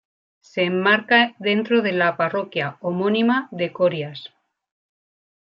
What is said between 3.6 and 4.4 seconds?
Corias.